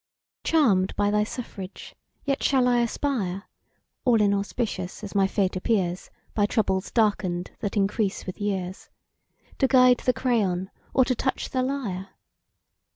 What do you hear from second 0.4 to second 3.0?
CHARM'D by thy suffrage, shall I yet